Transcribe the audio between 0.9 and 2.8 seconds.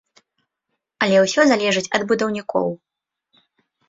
Але ўсё залежыць ад будаўнікоў.